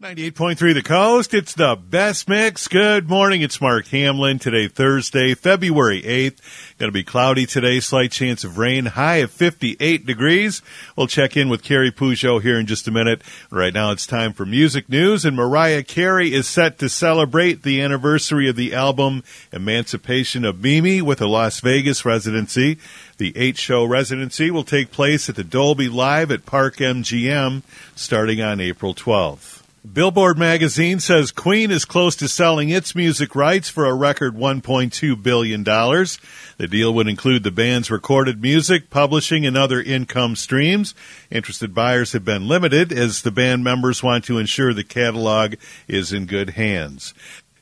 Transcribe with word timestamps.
98.3 0.00 0.72
The 0.72 0.82
Coast. 0.82 1.34
It's 1.34 1.52
the 1.52 1.76
best 1.76 2.26
mix. 2.26 2.68
Good 2.68 3.06
morning. 3.06 3.42
It's 3.42 3.60
Mark 3.60 3.86
Hamlin. 3.88 4.38
Today, 4.38 4.66
Thursday, 4.66 5.34
February 5.34 6.00
8th. 6.00 6.38
Going 6.78 6.88
to 6.88 6.90
be 6.90 7.04
cloudy 7.04 7.44
today. 7.44 7.80
Slight 7.80 8.10
chance 8.10 8.42
of 8.42 8.56
rain. 8.56 8.86
High 8.86 9.16
of 9.16 9.30
58 9.30 10.06
degrees. 10.06 10.62
We'll 10.96 11.06
check 11.06 11.36
in 11.36 11.50
with 11.50 11.62
Carrie 11.62 11.92
Peugeot 11.92 12.40
here 12.40 12.58
in 12.58 12.64
just 12.64 12.88
a 12.88 12.90
minute. 12.90 13.20
Right 13.50 13.74
now, 13.74 13.90
it's 13.90 14.06
time 14.06 14.32
for 14.32 14.46
music 14.46 14.88
news. 14.88 15.26
And 15.26 15.36
Mariah 15.36 15.82
Carey 15.82 16.32
is 16.32 16.48
set 16.48 16.78
to 16.78 16.88
celebrate 16.88 17.62
the 17.62 17.82
anniversary 17.82 18.48
of 18.48 18.56
the 18.56 18.72
album 18.72 19.22
Emancipation 19.52 20.46
of 20.46 20.62
Mimi 20.62 21.02
with 21.02 21.20
a 21.20 21.26
Las 21.26 21.60
Vegas 21.60 22.06
residency. 22.06 22.78
The 23.18 23.36
eight 23.36 23.58
show 23.58 23.84
residency 23.84 24.50
will 24.50 24.64
take 24.64 24.92
place 24.92 25.28
at 25.28 25.36
the 25.36 25.44
Dolby 25.44 25.90
Live 25.90 26.30
at 26.30 26.46
Park 26.46 26.76
MGM 26.76 27.60
starting 27.94 28.40
on 28.40 28.60
April 28.60 28.94
12th. 28.94 29.59
Billboard 29.80 30.36
magazine 30.36 31.00
says 31.00 31.32
Queen 31.32 31.70
is 31.70 31.86
close 31.86 32.14
to 32.16 32.28
selling 32.28 32.68
its 32.68 32.94
music 32.94 33.34
rights 33.34 33.70
for 33.70 33.86
a 33.86 33.94
record 33.94 34.36
$1.2 34.36 35.22
billion. 35.22 35.64
The 35.64 36.68
deal 36.68 36.92
would 36.92 37.08
include 37.08 37.44
the 37.44 37.50
band's 37.50 37.90
recorded 37.90 38.42
music, 38.42 38.90
publishing, 38.90 39.46
and 39.46 39.56
other 39.56 39.80
income 39.80 40.36
streams. 40.36 40.94
Interested 41.30 41.74
buyers 41.74 42.12
have 42.12 42.26
been 42.26 42.46
limited 42.46 42.92
as 42.92 43.22
the 43.22 43.30
band 43.30 43.64
members 43.64 44.02
want 44.02 44.24
to 44.24 44.36
ensure 44.36 44.74
the 44.74 44.84
catalog 44.84 45.54
is 45.88 46.12
in 46.12 46.26
good 46.26 46.50
hands. 46.50 47.14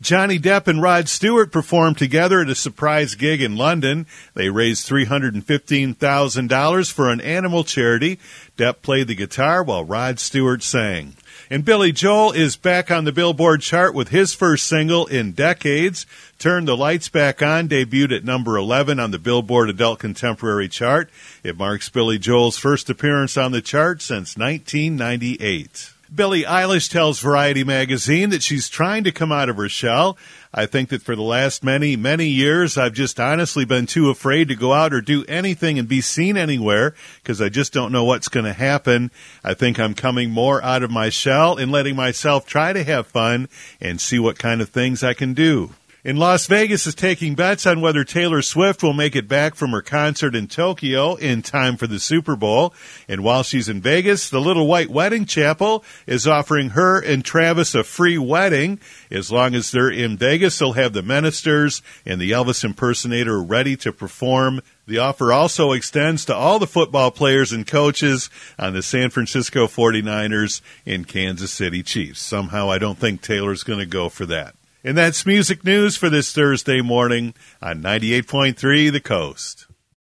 Johnny 0.00 0.38
Depp 0.38 0.68
and 0.68 0.82
Rod 0.82 1.08
Stewart 1.08 1.50
performed 1.50 1.96
together 1.96 2.40
at 2.40 2.50
a 2.50 2.54
surprise 2.54 3.14
gig 3.14 3.40
in 3.40 3.56
London. 3.56 4.06
They 4.34 4.50
raised 4.50 4.86
$315,000 4.88 6.92
for 6.92 7.10
an 7.10 7.22
animal 7.22 7.64
charity. 7.64 8.18
Depp 8.58 8.82
played 8.82 9.08
the 9.08 9.14
guitar 9.14 9.62
while 9.62 9.84
Rod 9.84 10.20
Stewart 10.20 10.62
sang. 10.62 11.16
And 11.48 11.64
Billy 11.64 11.92
Joel 11.92 12.32
is 12.32 12.56
back 12.56 12.90
on 12.90 13.04
the 13.04 13.12
Billboard 13.12 13.60
chart 13.60 13.94
with 13.94 14.08
his 14.08 14.34
first 14.34 14.66
single 14.66 15.06
in 15.06 15.32
decades. 15.32 16.04
Turn 16.38 16.64
the 16.64 16.76
Lights 16.76 17.08
Back 17.08 17.40
On 17.40 17.68
debuted 17.68 18.16
at 18.16 18.24
number 18.24 18.56
11 18.56 18.98
on 18.98 19.12
the 19.12 19.18
Billboard 19.18 19.70
Adult 19.70 20.00
Contemporary 20.00 20.68
chart. 20.68 21.08
It 21.42 21.56
marks 21.56 21.88
Billy 21.88 22.18
Joel's 22.18 22.58
first 22.58 22.90
appearance 22.90 23.36
on 23.36 23.52
the 23.52 23.62
chart 23.62 24.02
since 24.02 24.36
1998. 24.36 25.92
Billie 26.14 26.44
Eilish 26.44 26.88
tells 26.88 27.18
Variety 27.18 27.64
magazine 27.64 28.30
that 28.30 28.42
she's 28.42 28.68
trying 28.68 29.02
to 29.04 29.12
come 29.12 29.32
out 29.32 29.48
of 29.48 29.56
her 29.56 29.68
shell. 29.68 30.16
I 30.54 30.66
think 30.66 30.90
that 30.90 31.02
for 31.02 31.16
the 31.16 31.22
last 31.22 31.64
many, 31.64 31.96
many 31.96 32.28
years, 32.28 32.78
I've 32.78 32.92
just 32.92 33.18
honestly 33.18 33.64
been 33.64 33.86
too 33.86 34.08
afraid 34.08 34.48
to 34.48 34.54
go 34.54 34.72
out 34.72 34.94
or 34.94 35.00
do 35.00 35.24
anything 35.26 35.78
and 35.78 35.88
be 35.88 36.00
seen 36.00 36.36
anywhere 36.36 36.94
because 37.22 37.42
I 37.42 37.48
just 37.48 37.72
don't 37.72 37.90
know 37.90 38.04
what's 38.04 38.28
going 38.28 38.46
to 38.46 38.52
happen. 38.52 39.10
I 39.42 39.54
think 39.54 39.80
I'm 39.80 39.94
coming 39.94 40.30
more 40.30 40.62
out 40.62 40.84
of 40.84 40.92
my 40.92 41.08
shell 41.08 41.56
and 41.56 41.72
letting 41.72 41.96
myself 41.96 42.46
try 42.46 42.72
to 42.72 42.84
have 42.84 43.08
fun 43.08 43.48
and 43.80 44.00
see 44.00 44.20
what 44.20 44.38
kind 44.38 44.60
of 44.60 44.68
things 44.68 45.02
I 45.02 45.12
can 45.12 45.34
do. 45.34 45.70
In 46.06 46.18
Las 46.18 46.46
Vegas 46.46 46.86
is 46.86 46.94
taking 46.94 47.34
bets 47.34 47.66
on 47.66 47.80
whether 47.80 48.04
Taylor 48.04 48.40
Swift 48.40 48.80
will 48.80 48.92
make 48.92 49.16
it 49.16 49.26
back 49.26 49.56
from 49.56 49.72
her 49.72 49.82
concert 49.82 50.36
in 50.36 50.46
Tokyo 50.46 51.16
in 51.16 51.42
time 51.42 51.76
for 51.76 51.88
the 51.88 51.98
Super 51.98 52.36
Bowl. 52.36 52.72
And 53.08 53.24
while 53.24 53.42
she's 53.42 53.68
in 53.68 53.80
Vegas, 53.80 54.30
the 54.30 54.40
Little 54.40 54.68
White 54.68 54.88
Wedding 54.88 55.24
Chapel 55.24 55.82
is 56.06 56.24
offering 56.24 56.70
her 56.70 57.00
and 57.00 57.24
Travis 57.24 57.74
a 57.74 57.82
free 57.82 58.18
wedding. 58.18 58.78
As 59.10 59.32
long 59.32 59.56
as 59.56 59.72
they're 59.72 59.90
in 59.90 60.16
Vegas, 60.16 60.56
they'll 60.60 60.74
have 60.74 60.92
the 60.92 61.02
ministers 61.02 61.82
and 62.06 62.20
the 62.20 62.30
Elvis 62.30 62.62
impersonator 62.62 63.42
ready 63.42 63.74
to 63.78 63.90
perform. 63.92 64.60
The 64.86 64.98
offer 64.98 65.32
also 65.32 65.72
extends 65.72 66.24
to 66.26 66.36
all 66.36 66.60
the 66.60 66.68
football 66.68 67.10
players 67.10 67.50
and 67.50 67.66
coaches 67.66 68.30
on 68.60 68.74
the 68.74 68.82
San 68.82 69.10
Francisco 69.10 69.66
49ers 69.66 70.60
and 70.86 71.08
Kansas 71.08 71.50
City 71.50 71.82
Chiefs. 71.82 72.20
Somehow 72.20 72.70
I 72.70 72.78
don't 72.78 72.96
think 72.96 73.22
Taylor's 73.22 73.64
going 73.64 73.80
to 73.80 73.86
go 73.86 74.08
for 74.08 74.26
that. 74.26 74.54
And 74.86 74.96
that's 74.96 75.26
music 75.26 75.64
news 75.64 75.96
for 75.96 76.08
this 76.08 76.30
Thursday 76.30 76.80
morning 76.80 77.34
on 77.60 77.82
98.3 77.82 78.92
The 78.92 79.00
Coast. 79.00 79.65